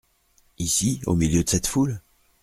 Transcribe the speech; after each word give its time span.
Ici 0.57 0.99
au 1.05 1.15
milieu 1.15 1.43
de 1.43 1.49
cette 1.51 1.67
foule? 1.67 2.01